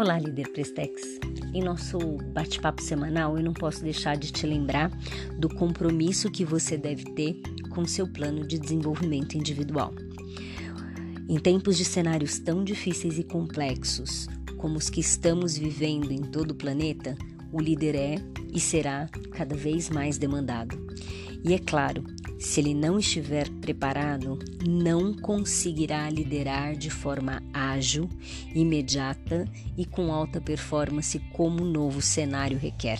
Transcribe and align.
Olá, 0.00 0.18
líder 0.18 0.50
Prestex. 0.52 1.20
Em 1.52 1.62
nosso 1.62 1.98
bate-papo 2.32 2.80
semanal, 2.80 3.36
eu 3.36 3.44
não 3.44 3.52
posso 3.52 3.82
deixar 3.82 4.16
de 4.16 4.32
te 4.32 4.46
lembrar 4.46 4.90
do 5.38 5.46
compromisso 5.46 6.30
que 6.30 6.42
você 6.42 6.78
deve 6.78 7.04
ter 7.12 7.38
com 7.68 7.84
seu 7.84 8.08
plano 8.10 8.46
de 8.46 8.58
desenvolvimento 8.58 9.36
individual. 9.36 9.92
Em 11.28 11.38
tempos 11.38 11.76
de 11.76 11.84
cenários 11.84 12.38
tão 12.38 12.64
difíceis 12.64 13.18
e 13.18 13.22
complexos 13.22 14.26
como 14.56 14.78
os 14.78 14.88
que 14.88 15.00
estamos 15.00 15.58
vivendo 15.58 16.10
em 16.10 16.22
todo 16.22 16.52
o 16.52 16.56
planeta, 16.56 17.14
o 17.52 17.60
líder 17.60 17.94
é 17.94 18.14
e 18.54 18.58
será 18.58 19.06
cada 19.32 19.54
vez 19.54 19.90
mais 19.90 20.16
demandado. 20.16 20.78
E 21.44 21.52
é 21.52 21.58
claro, 21.58 22.02
se 22.40 22.58
ele 22.58 22.72
não 22.72 22.98
estiver 22.98 23.50
preparado, 23.60 24.38
não 24.66 25.12
conseguirá 25.12 26.08
liderar 26.08 26.74
de 26.74 26.88
forma 26.88 27.42
ágil, 27.52 28.08
imediata 28.54 29.46
e 29.76 29.84
com 29.84 30.10
alta 30.10 30.40
performance 30.40 31.18
como 31.34 31.62
o 31.62 31.70
novo 31.70 32.00
cenário 32.00 32.58
requer. 32.58 32.98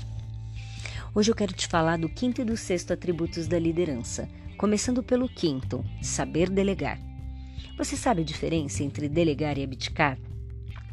Hoje 1.15 1.31
eu 1.31 1.35
quero 1.35 1.55
te 1.55 1.67
falar 1.67 1.97
do 1.97 2.09
quinto 2.09 2.43
e 2.43 2.45
do 2.45 2.55
sexto 2.55 2.93
atributos 2.93 3.49
da 3.49 3.59
liderança, 3.59 4.29
começando 4.59 5.03
pelo 5.03 5.27
quinto, 5.27 5.83
saber 6.03 6.51
delegar. 6.51 7.01
Você 7.79 7.97
sabe 7.97 8.21
a 8.21 8.25
diferença 8.25 8.85
entre 8.85 9.09
delegar 9.09 9.57
e 9.57 9.65
abdicar? 9.65 10.19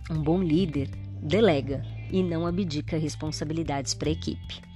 Um 0.09 0.23
bom 0.23 0.41
líder 0.41 0.89
delega 1.21 1.83
e 2.09 2.23
não 2.23 2.47
abdica 2.47 2.97
responsabilidades 2.97 3.93
para 3.93 4.07
a 4.07 4.13
equipe. 4.13 4.66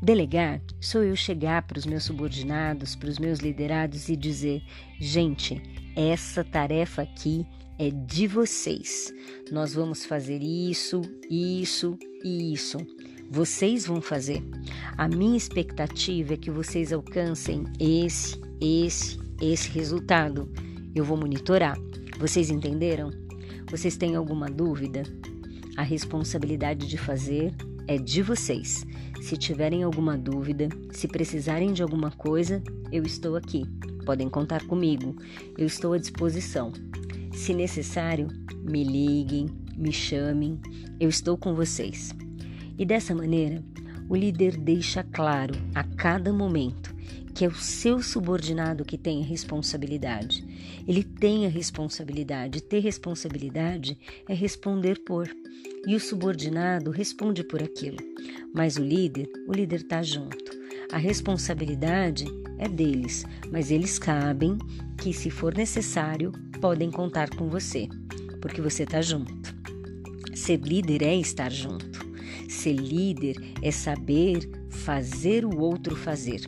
Delegar 0.00 0.60
sou 0.80 1.02
eu 1.02 1.16
chegar 1.16 1.62
para 1.62 1.76
os 1.76 1.84
meus 1.84 2.04
subordinados, 2.04 2.94
para 2.94 3.08
os 3.08 3.18
meus 3.18 3.40
liderados 3.40 4.08
e 4.08 4.16
dizer: 4.16 4.62
gente, 5.00 5.60
essa 5.96 6.44
tarefa 6.44 7.02
aqui 7.02 7.44
é 7.78 7.90
de 7.90 8.28
vocês. 8.28 9.12
Nós 9.50 9.74
vamos 9.74 10.04
fazer 10.04 10.40
isso, 10.40 11.02
isso 11.28 11.98
e 12.22 12.52
isso. 12.52 12.78
Vocês 13.28 13.86
vão 13.86 14.00
fazer. 14.00 14.42
A 14.96 15.08
minha 15.08 15.36
expectativa 15.36 16.34
é 16.34 16.36
que 16.36 16.50
vocês 16.50 16.92
alcancem 16.92 17.64
esse, 17.78 18.40
esse, 18.60 19.18
esse 19.40 19.68
resultado. 19.70 20.50
Eu 20.94 21.04
vou 21.04 21.16
monitorar. 21.16 21.76
Vocês 22.18 22.50
entenderam? 22.50 23.10
Vocês 23.68 23.96
têm 23.96 24.14
alguma 24.14 24.48
dúvida? 24.48 25.02
A 25.76 25.82
responsabilidade 25.82 26.86
de 26.86 26.96
fazer 26.96 27.52
é 27.88 27.96
de 27.96 28.22
vocês. 28.22 28.86
Se 29.20 29.36
tiverem 29.36 29.82
alguma 29.82 30.16
dúvida, 30.16 30.68
se 30.92 31.08
precisarem 31.08 31.72
de 31.72 31.82
alguma 31.82 32.10
coisa, 32.10 32.62
eu 32.92 33.02
estou 33.02 33.34
aqui. 33.34 33.64
Podem 34.04 34.28
contar 34.28 34.64
comigo. 34.66 35.16
Eu 35.56 35.66
estou 35.66 35.94
à 35.94 35.98
disposição. 35.98 36.72
Se 37.32 37.52
necessário, 37.52 38.28
me 38.62 38.84
liguem, 38.84 39.46
me 39.76 39.92
chamem. 39.92 40.60
Eu 41.00 41.08
estou 41.08 41.36
com 41.36 41.54
vocês. 41.54 42.14
E 42.78 42.84
dessa 42.84 43.14
maneira, 43.14 43.64
o 44.08 44.14
líder 44.14 44.56
deixa 44.56 45.02
claro 45.02 45.54
a 45.74 45.82
cada 45.82 46.32
momento 46.32 46.96
que 47.38 47.44
é 47.44 47.48
o 47.48 47.54
seu 47.54 48.02
subordinado 48.02 48.84
que 48.84 48.98
tem 48.98 49.22
a 49.22 49.24
responsabilidade. 49.24 50.44
Ele 50.88 51.04
tem 51.04 51.46
a 51.46 51.48
responsabilidade. 51.48 52.60
Ter 52.60 52.80
responsabilidade 52.80 53.96
é 54.28 54.34
responder 54.34 54.98
por. 55.06 55.28
E 55.86 55.94
o 55.94 56.00
subordinado 56.00 56.90
responde 56.90 57.42
por 57.42 57.62
aquilo. 57.62 57.98
Mas 58.54 58.76
o 58.76 58.82
líder, 58.82 59.28
o 59.46 59.52
líder 59.52 59.80
está 59.80 60.02
junto. 60.02 60.38
A 60.90 60.96
responsabilidade 60.96 62.24
é 62.58 62.68
deles, 62.68 63.24
mas 63.52 63.70
eles 63.70 63.98
cabem 63.98 64.58
que, 64.96 65.12
se 65.12 65.30
for 65.30 65.54
necessário, 65.54 66.32
podem 66.60 66.90
contar 66.90 67.30
com 67.30 67.48
você, 67.48 67.88
porque 68.40 68.60
você 68.60 68.82
está 68.82 69.00
junto. 69.00 69.54
Ser 70.34 70.60
líder 70.60 71.02
é 71.02 71.14
estar 71.14 71.50
junto. 71.50 72.06
Ser 72.48 72.74
líder 72.74 73.36
é 73.62 73.70
saber 73.70 74.48
fazer 74.70 75.44
o 75.44 75.58
outro 75.58 75.94
fazer. 75.94 76.40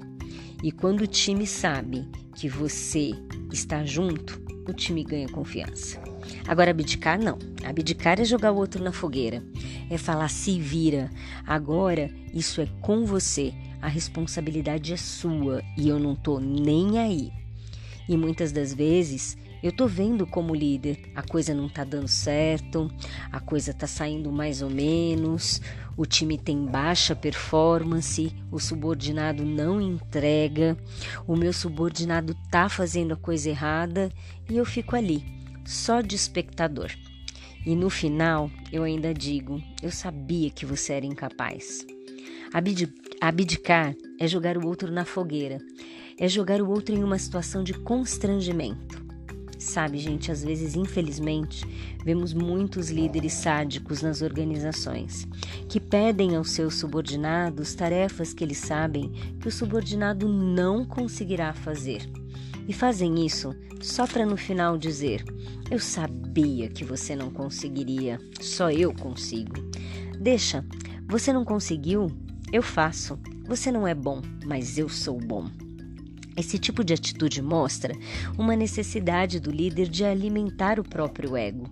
E 0.63 0.73
quando 0.73 1.03
o 1.03 1.07
time 1.07 1.47
sabe 1.47 2.09
que 2.35 2.49
você 2.49 3.13
está 3.53 3.85
junto, 3.85 4.41
o 4.69 4.73
time 4.73 5.05
ganha 5.05 5.29
confiança. 5.29 6.10
Agora, 6.47 6.71
abdicar 6.71 7.19
não. 7.19 7.39
Abdicar 7.65 8.21
é 8.21 8.25
jogar 8.25 8.53
o 8.53 8.57
outro 8.57 8.83
na 8.83 8.93
fogueira. 8.93 9.43
É 9.89 9.97
falar 9.97 10.29
se 10.29 10.59
vira. 10.59 11.11
Agora, 11.47 12.11
isso 12.33 12.61
é 12.61 12.69
com 12.81 13.05
você. 13.05 13.53
A 13.81 13.89
responsabilidade 13.89 14.93
é 14.93 14.97
sua 14.97 15.63
e 15.77 15.89
eu 15.89 15.99
não 15.99 16.15
tô 16.15 16.39
nem 16.39 16.99
aí. 16.99 17.33
E 18.09 18.17
muitas 18.17 18.53
das 18.53 18.75
vezes 18.75 19.37
eu 19.63 19.71
tô 19.71 19.87
vendo 19.87 20.27
como 20.27 20.55
líder, 20.55 20.99
a 21.15 21.23
coisa 21.23 21.53
não 21.53 21.69
tá 21.69 21.85
dando 21.85 22.09
certo, 22.09 22.91
a 23.31 23.39
coisa 23.41 23.75
tá 23.75 23.87
saindo 23.87 24.33
mais 24.33 24.63
ou 24.63 24.71
menos, 24.71 25.61
o 25.99 26.07
time 26.07 26.39
tem 26.39 26.65
baixa 26.65 27.15
performance, 27.15 28.35
o 28.51 28.59
subordinado 28.59 29.45
não 29.45 29.79
entrega, 29.79 30.79
o 31.27 31.37
meu 31.37 31.53
subordinado 31.53 32.35
tá 32.51 32.71
fazendo 32.71 33.13
a 33.13 33.19
coisa 33.19 33.51
errada 33.51 34.11
e 34.49 34.57
eu 34.57 34.65
fico 34.65 34.97
ali, 34.97 35.23
só 35.65 36.01
de 36.01 36.17
espectador. 36.17 36.91
E 37.65 37.77
no 37.77 37.91
final, 37.91 38.51
eu 38.73 38.83
ainda 38.83 39.13
digo: 39.13 39.63
eu 39.83 39.91
sabia 39.91 40.51
que 40.51 40.65
você 40.65 40.95
era 40.95 41.07
incapaz. 41.07 41.87
Abdicar 43.21 43.95
é 44.19 44.27
jogar 44.27 44.57
o 44.57 44.67
outro 44.67 44.91
na 44.91 45.05
fogueira, 45.05 45.59
é 46.19 46.27
jogar 46.27 46.61
o 46.61 46.69
outro 46.69 46.95
em 46.95 47.05
uma 47.05 47.19
situação 47.19 47.63
de 47.63 47.75
constrangimento. 47.75 49.01
Sabe, 49.61 49.99
gente, 49.99 50.33
às 50.33 50.43
vezes, 50.43 50.75
infelizmente, 50.75 51.67
vemos 52.03 52.33
muitos 52.33 52.89
líderes 52.89 53.35
sádicos 53.35 54.01
nas 54.01 54.23
organizações 54.23 55.29
que 55.69 55.79
pedem 55.79 56.35
aos 56.35 56.53
seus 56.53 56.77
subordinados 56.77 57.75
tarefas 57.75 58.33
que 58.33 58.43
eles 58.43 58.57
sabem 58.57 59.13
que 59.39 59.49
o 59.49 59.53
subordinado 59.53 60.27
não 60.27 60.83
conseguirá 60.83 61.53
fazer. 61.53 62.11
E 62.69 62.73
fazem 62.73 63.25
isso 63.25 63.55
só 63.81 64.07
para 64.07 64.27
no 64.27 64.37
final 64.37 64.77
dizer: 64.79 65.25
Eu 65.71 65.79
sabia 65.79 66.69
que 66.69 66.85
você 66.85 67.17
não 67.17 67.31
conseguiria, 67.31 68.19
só 68.41 68.71
eu 68.71 68.93
consigo. 68.95 69.55
Deixa, 70.21 70.65
você 71.09 71.33
não 71.33 71.45
conseguiu? 71.45 72.09
Eu 72.53 72.63
faço. 72.63 73.19
Você 73.47 73.73
não 73.73 73.87
é 73.87 73.95
bom, 73.95 74.23
mas 74.45 74.79
eu 74.79 74.89
sou 74.89 75.19
bom. 75.19 75.51
Esse 76.37 76.59
tipo 76.59 76.85
de 76.85 76.95
atitude 76.95 77.43
mostra 77.43 77.95
uma 78.39 78.55
necessidade 78.55 79.41
do 79.41 79.51
líder 79.51 79.89
de 79.89 80.05
alimentar 80.05 80.79
o 80.79 80.85
próprio 80.85 81.37
ego. 81.37 81.69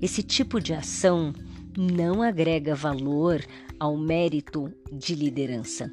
Esse 0.00 0.22
tipo 0.22 0.60
de 0.60 0.72
ação 0.72 1.32
não 1.76 2.22
agrega 2.22 2.74
valor 2.74 3.44
ao 3.78 3.96
mérito 3.96 4.72
de 4.92 5.14
liderança. 5.14 5.90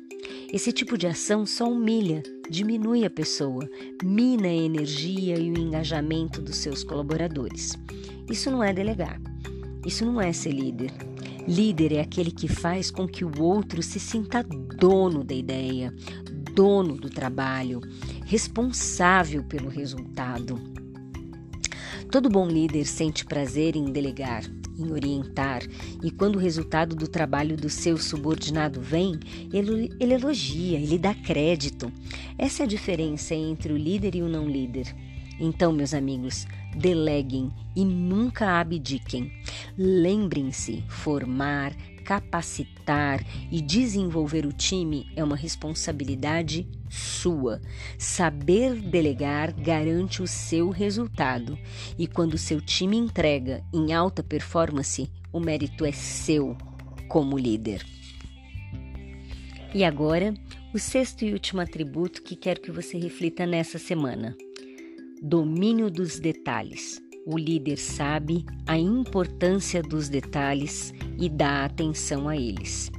Esse 0.56 0.72
tipo 0.72 0.98
de 0.98 1.06
ação 1.06 1.46
só 1.46 1.70
humilha, 1.70 2.24
diminui 2.50 3.04
a 3.04 3.10
pessoa, 3.10 3.70
mina 4.02 4.48
a 4.48 4.54
energia 4.54 5.38
e 5.38 5.52
o 5.52 5.60
engajamento 5.60 6.42
dos 6.42 6.56
seus 6.56 6.82
colaboradores. 6.82 7.74
Isso 8.32 8.50
não 8.50 8.64
é 8.64 8.72
delegar. 8.72 9.20
Isso 9.86 10.06
não 10.06 10.22
é 10.22 10.32
ser 10.32 10.52
líder. 10.52 10.94
Líder 11.46 11.96
é 11.96 12.00
aquele 12.00 12.32
que 12.32 12.48
faz 12.48 12.90
com 12.90 13.06
que 13.06 13.26
o 13.26 13.42
outro 13.42 13.84
se 13.84 14.00
sinta 14.00 14.44
dono 14.80 15.26
da 15.26 15.34
ideia, 15.34 15.94
dono 16.54 16.96
do 16.96 17.10
trabalho, 17.10 17.82
responsável 18.26 19.44
pelo 19.44 19.68
resultado. 19.68 20.58
Todo 22.16 22.30
bom 22.30 22.48
líder 22.48 22.86
sente 22.86 23.26
prazer 23.26 23.76
em 23.76 23.92
delegar, 23.92 24.42
em 24.80 24.90
orientar, 24.90 25.64
e 26.02 26.10
quando 26.10 26.38
o 26.38 26.40
resultado 26.40 26.96
do 26.96 27.10
trabalho 27.10 27.58
do 27.58 27.70
seu 27.70 27.98
subordinado 27.98 28.80
vem, 28.80 29.20
ele, 29.52 29.94
ele 30.00 30.14
elogia, 30.14 30.80
ele 30.80 30.98
dá 30.98 31.14
crédito. 31.14 31.92
Essa 32.38 32.64
é 32.64 32.66
a 32.66 32.70
diferença 32.70 33.36
entre 33.36 33.74
o 33.74 33.78
líder 33.78 34.16
e 34.16 34.22
o 34.22 34.30
não 34.30 34.48
líder. 34.48 34.96
Então, 35.38 35.74
meus 35.74 35.94
amigos, 35.94 36.48
deleguem 36.76 37.52
e 37.76 37.84
nunca 37.84 38.60
abdiquem. 38.60 39.32
Lembrem-se, 39.78 40.84
formar, 40.88 41.76
capacitar 42.06 43.26
e 43.52 43.60
desenvolver 43.60 44.46
o 44.46 44.54
time 44.54 45.12
é 45.16 45.24
uma 45.24 45.36
responsabilidade 45.36 46.68
sua. 46.90 47.60
Saber 47.98 48.76
delegar 48.76 49.52
garante 49.52 50.22
o 50.22 50.28
seu 50.28 50.70
resultado 50.70 51.58
e 51.98 52.08
quando 52.08 52.38
seu 52.38 52.62
time 52.62 52.96
entrega 52.96 53.64
em 53.74 53.94
alta 53.94 54.22
performance, 54.22 55.12
o 55.34 55.40
mérito 55.40 55.84
é 55.84 55.92
seu 55.92 56.56
como 57.10 57.38
líder. 57.38 57.86
E 59.74 59.84
agora, 59.84 60.34
o 60.74 60.80
sexto 60.80 61.26
e 61.26 61.34
último 61.34 61.60
atributo 61.60 62.22
que 62.22 62.36
quero 62.36 62.62
que 62.62 62.72
você 62.72 62.98
reflita 62.98 63.46
nessa 63.46 63.78
semana: 63.78 64.38
domínio 65.28 65.90
dos 65.90 66.20
detalhes. 66.20 67.02
O 67.26 67.36
líder 67.36 67.78
sabe 67.78 68.46
a 68.68 68.78
importância 68.78 69.82
dos 69.82 70.08
detalhes 70.08 70.94
e 71.18 71.28
dá 71.28 71.66
atenção 71.66 72.30
a 72.30 72.38
eles. 72.38 72.92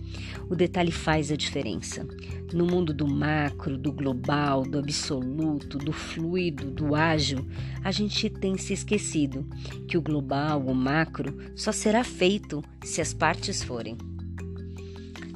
O 0.51 0.57
detalhe 0.57 0.91
faz 0.91 1.31
a 1.31 1.37
diferença. 1.37 2.05
No 2.53 2.67
mundo 2.67 2.93
do 2.93 3.07
macro, 3.07 3.79
do 3.79 3.93
global, 3.93 4.65
do 4.65 4.81
absoluto, 4.81 5.79
do 5.79 5.93
fluido, 5.93 6.69
do 6.69 6.97
ágil, 6.97 7.47
a 7.85 7.93
gente 7.93 8.29
tem 8.29 8.59
se 8.59 8.73
esquecido 8.73 9.47
que 9.87 9.97
o 9.97 10.03
global, 10.03 10.61
o 10.67 10.75
macro, 10.75 11.33
só 11.55 11.71
será 11.71 12.03
feito 12.03 12.61
se 12.83 13.01
as 13.01 13.15
partes 13.15 13.63
forem. 13.63 13.97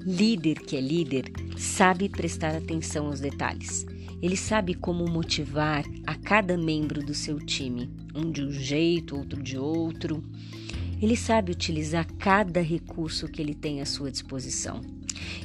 Líder 0.05 0.59
que 0.59 0.77
é 0.77 0.81
líder 0.81 1.31
sabe 1.57 2.09
prestar 2.09 2.57
atenção 2.57 3.07
aos 3.07 3.21
detalhes. 3.21 3.87
Ele 4.23 4.37
sabe 4.37 4.75
como 4.75 5.09
motivar 5.09 5.85
a 6.07 6.15
cada 6.15 6.57
membro 6.57 7.05
do 7.05 7.15
seu 7.15 7.39
time, 7.39 7.91
um 8.15 8.31
de 8.31 8.43
um 8.43 8.53
jeito, 8.53 9.17
outro 9.17 9.43
de 9.43 9.57
outro. 9.57 10.23
Ele 11.01 11.17
sabe 11.17 11.53
utilizar 11.53 12.07
cada 12.19 12.61
recurso 12.61 13.27
que 13.27 13.41
ele 13.41 13.55
tem 13.55 13.81
à 13.81 13.87
sua 13.87 14.11
disposição. 14.11 14.81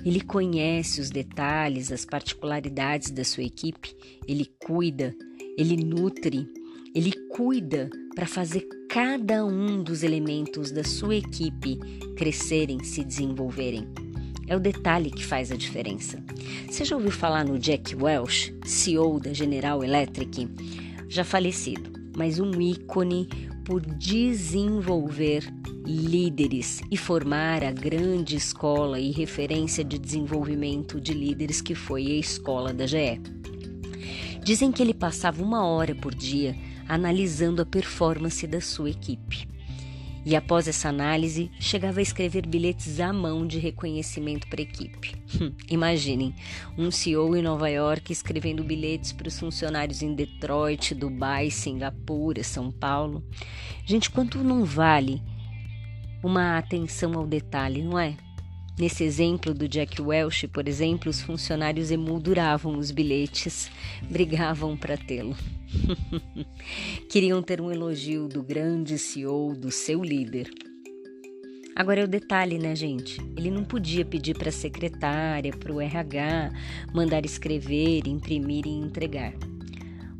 Ele 0.05 0.21
conhece 0.21 0.99
os 0.99 1.09
detalhes, 1.09 1.91
as 1.91 2.05
particularidades 2.05 3.11
da 3.11 3.23
sua 3.23 3.43
equipe, 3.43 3.95
ele 4.27 4.45
cuida, 4.65 5.15
ele 5.57 5.77
nutre, 5.77 6.47
ele 6.93 7.11
cuida 7.29 7.89
para 8.13 8.27
fazer 8.27 8.67
cada 8.89 9.45
um 9.45 9.83
dos 9.83 10.03
elementos 10.03 10.71
da 10.71 10.83
sua 10.83 11.15
equipe 11.15 11.77
crescerem, 12.15 12.83
se 12.83 13.03
desenvolverem. 13.03 14.04
É 14.47 14.55
o 14.55 14.59
detalhe 14.59 15.09
que 15.09 15.25
faz 15.25 15.51
a 15.51 15.55
diferença. 15.55 16.23
Você 16.69 16.85
já 16.85 16.95
ouviu 16.95 17.11
falar 17.11 17.43
no 17.43 17.57
Jack 17.57 17.95
Welch, 17.95 18.55
CEO 18.63 19.19
da 19.19 19.33
General 19.33 19.83
Electric, 19.83 20.47
já 21.09 21.23
falecido, 21.23 21.91
mas 22.15 22.39
um 22.39 22.61
ícone 22.61 23.27
por 23.65 23.81
desenvolver 23.81 25.43
líderes 25.85 26.81
e 26.91 26.97
formar 26.97 27.63
a 27.63 27.71
grande 27.71 28.35
escola 28.35 28.99
e 28.99 29.11
referência 29.11 29.83
de 29.83 29.97
desenvolvimento 29.97 31.01
de 31.01 31.13
líderes 31.13 31.61
que 31.61 31.73
foi 31.73 32.05
a 32.07 32.15
escola 32.15 32.73
da 32.73 32.85
GE. 32.85 33.21
Dizem 34.43 34.71
que 34.71 34.81
ele 34.81 34.93
passava 34.93 35.41
uma 35.41 35.65
hora 35.65 35.95
por 35.95 36.13
dia 36.13 36.55
analisando 36.87 37.63
a 37.63 37.65
performance 37.65 38.45
da 38.45 38.61
sua 38.61 38.91
equipe. 38.91 39.47
E 40.25 40.35
após 40.35 40.67
essa 40.67 40.89
análise, 40.89 41.51
chegava 41.59 41.99
a 41.99 42.01
escrever 42.01 42.47
bilhetes 42.47 42.99
à 42.99 43.13
mão 43.13 43.45
de 43.45 43.59
reconhecimento 43.59 44.47
para 44.47 44.59
a 44.59 44.63
equipe. 44.63 45.15
Hum, 45.39 45.53
imaginem, 45.69 46.33
um 46.75 46.89
CEO 46.89 47.35
em 47.35 47.43
Nova 47.43 47.69
York 47.69 48.11
escrevendo 48.11 48.63
bilhetes 48.63 49.11
para 49.11 49.27
os 49.27 49.39
funcionários 49.39 50.01
em 50.01 50.15
Detroit, 50.15 50.95
Dubai, 50.95 51.51
Singapura, 51.51 52.43
São 52.43 52.71
Paulo. 52.71 53.23
Gente, 53.85 54.09
quanto 54.09 54.43
não 54.43 54.65
vale 54.65 55.21
uma 56.23 56.57
atenção 56.57 57.13
ao 57.13 57.27
detalhe, 57.27 57.83
não 57.83 57.99
é? 57.99 58.17
Nesse 58.77 59.05
exemplo 59.05 59.53
do 59.53 59.69
Jack 59.69 60.01
Welch, 60.01 60.49
por 60.49 60.67
exemplo, 60.67 61.09
os 61.09 61.21
funcionários 61.21 61.91
emolduravam 61.91 62.77
os 62.77 62.91
bilhetes, 62.91 63.71
brigavam 64.09 64.75
para 64.75 64.97
tê-lo. 64.97 65.33
Queriam 67.09 67.41
ter 67.41 67.61
um 67.61 67.71
elogio 67.71 68.27
do 68.27 68.43
grande 68.43 68.97
CEO, 68.97 69.55
do 69.55 69.71
seu 69.71 70.03
líder. 70.03 70.51
Agora 71.73 72.01
é 72.01 72.03
o 72.03 72.07
detalhe, 72.07 72.59
né, 72.59 72.75
gente? 72.75 73.21
Ele 73.37 73.49
não 73.49 73.63
podia 73.63 74.03
pedir 74.03 74.37
para 74.37 74.49
a 74.49 74.51
secretária, 74.51 75.51
para 75.51 75.71
o 75.71 75.79
RH, 75.79 76.51
mandar 76.93 77.25
escrever, 77.25 78.05
imprimir 78.07 78.65
e 78.65 78.71
entregar. 78.71 79.33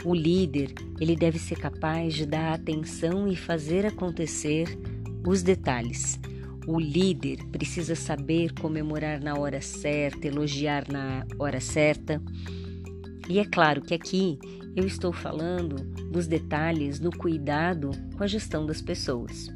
O 0.05 0.13
líder, 0.13 0.73
ele 1.01 1.15
deve 1.15 1.39
ser 1.39 1.57
capaz 1.57 2.13
de 2.13 2.25
dar 2.25 2.53
atenção 2.53 3.27
e 3.27 3.35
fazer 3.35 3.85
acontecer 3.85 4.77
os 5.27 5.43
detalhes. 5.43 6.17
O 6.67 6.79
líder 6.79 7.45
precisa 7.51 7.95
saber 7.95 8.53
comemorar 8.53 9.21
na 9.21 9.37
hora 9.37 9.61
certa, 9.61 10.27
elogiar 10.27 10.85
na 10.91 11.25
hora 11.37 11.61
certa. 11.61 12.21
E 13.29 13.39
é 13.39 13.45
claro 13.45 13.81
que 13.81 13.93
aqui 13.93 14.39
eu 14.75 14.85
estou 14.85 15.13
falando 15.13 15.75
dos 16.11 16.27
detalhes 16.27 16.99
no 16.99 17.15
cuidado 17.15 17.91
com 18.17 18.23
a 18.23 18.27
gestão 18.27 18.65
das 18.65 18.81
pessoas. 18.81 19.47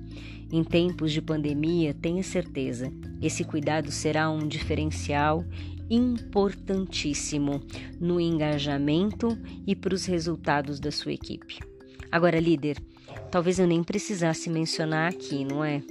Em 0.52 0.64
tempos 0.64 1.12
de 1.12 1.22
pandemia, 1.22 1.94
tenha 1.94 2.24
certeza, 2.24 2.92
esse 3.22 3.44
cuidado 3.44 3.92
será 3.92 4.30
um 4.30 4.48
diferencial 4.48 5.44
importantíssimo 5.90 7.62
no 8.00 8.20
engajamento 8.20 9.38
e 9.66 9.76
para 9.76 9.94
os 9.94 10.06
resultados 10.06 10.80
da 10.80 10.92
sua 10.92 11.14
equipe. 11.14 11.60
Agora, 12.12 12.40
líder, 12.40 12.78
talvez 13.32 13.60
eu 13.60 13.68
nem 13.68 13.84
precisasse 13.84 14.50
mencionar 14.50 15.10
aqui, 15.10 15.46
não 15.46 15.64
é? 15.64 15.82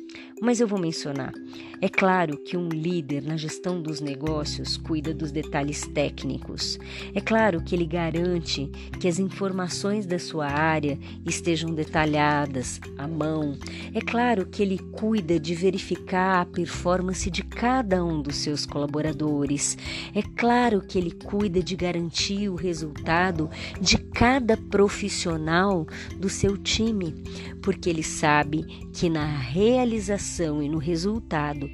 Mas 0.41 0.61
eu 0.61 0.69
vou 0.69 0.79
mencionar. 0.79 1.33
É 1.81 1.89
claro 1.89 2.37
que 2.39 2.57
um 2.57 2.69
líder 2.69 3.23
na 3.23 3.37
gestão 3.37 3.81
dos 3.81 4.01
negócios 4.01 4.77
cuida 4.77 5.15
dos 5.15 5.31
detalhes 5.31 5.87
técnicos. 5.87 6.79
É 7.15 7.21
claro 7.21 7.63
que 7.63 7.75
ele 7.75 7.87
garante 7.87 8.67
que 9.01 9.07
as 9.07 9.19
informações 9.19 10.05
da 10.05 10.19
sua 10.19 10.47
área 10.47 10.99
estejam 11.25 11.73
detalhadas 11.73 12.81
à 12.97 13.07
mão. 13.07 13.57
É 13.95 14.01
claro 14.01 14.47
que 14.47 14.61
ele 14.61 14.79
cuida 14.79 15.39
de 15.39 15.55
verificar 15.55 16.41
a 16.41 16.47
performance 16.47 17.31
de 17.31 17.43
cada 17.45 18.05
um 18.05 18.23
dos 18.23 18.37
seus 18.37 18.67
colaboradores. 18.67 19.79
É 20.15 20.23
claro 20.37 20.81
que 20.81 20.99
ele 20.99 21.13
cuida 21.13 21.63
de 21.63 21.77
garantir 21.77 22.49
o 22.49 22.57
resultado 22.57 23.49
de 23.81 23.99
cada 23.99 24.57
profissional 24.57 25.87
do 26.17 26.29
seu 26.29 26.57
time, 26.57 27.13
porque 27.63 27.89
ele 27.89 28.03
sabe 28.03 28.63
que 28.93 29.09
na 29.09 29.27
realização 29.27 30.63
e 30.63 30.69
no 30.69 30.79
resultado 30.79 31.69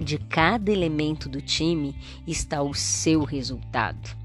de 0.00 0.18
cada 0.18 0.70
elemento 0.70 1.28
do 1.28 1.40
time 1.40 1.94
está 2.26 2.62
o 2.62 2.74
seu 2.74 3.24
resultado. 3.24 4.16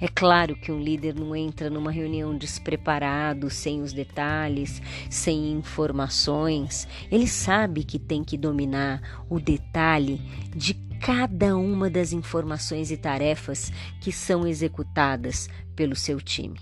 É 0.00 0.08
claro 0.08 0.56
que 0.56 0.72
um 0.72 0.80
líder 0.80 1.14
não 1.14 1.36
entra 1.36 1.68
numa 1.68 1.90
reunião 1.90 2.36
despreparado, 2.36 3.50
sem 3.50 3.82
os 3.82 3.92
detalhes, 3.92 4.80
sem 5.10 5.52
informações. 5.52 6.88
Ele 7.10 7.26
sabe 7.26 7.84
que 7.84 7.98
tem 7.98 8.24
que 8.24 8.38
dominar 8.38 9.24
o 9.28 9.38
detalhe 9.38 10.18
de 10.56 10.72
cada 11.00 11.54
uma 11.56 11.90
das 11.90 12.12
informações 12.12 12.90
e 12.90 12.96
tarefas 12.96 13.70
que 14.00 14.10
são 14.10 14.46
executadas 14.46 15.48
pelo 15.76 15.94
seu 15.94 16.18
time. 16.18 16.58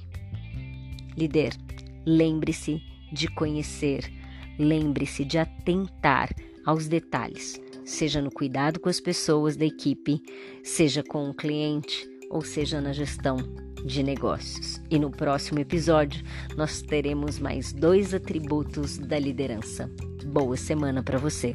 Líder, 1.17 1.57
lembre-se 2.05 2.83
de 3.13 3.29
conhecer, 3.29 4.13
lembre-se 4.59 5.25
de 5.25 5.39
atentar 5.39 6.35
aos 6.65 6.87
detalhes 6.87 7.61
seja 7.89 8.21
no 8.21 8.31
cuidado 8.31 8.79
com 8.79 8.89
as 8.89 9.01
pessoas 9.01 9.57
da 9.57 9.65
equipe, 9.65 10.23
seja 10.63 11.03
com 11.03 11.31
o 11.31 11.35
cliente 11.35 12.09
ou 12.31 12.43
seja 12.43 12.81
na 12.81 12.93
gestão 12.93 13.39
de 13.85 14.03
negócios. 14.03 14.81
E 14.91 14.99
no 14.99 15.11
próximo 15.11 15.59
episódio 15.59 16.23
nós 16.57 16.83
teremos 16.83 17.39
mais 17.39 17.73
dois 17.73 18.13
atributos 18.13 18.99
da 18.99 19.19
liderança. 19.19 19.91
Boa 20.27 20.57
semana 20.57 21.03
para 21.03 21.19
você! 21.19 21.55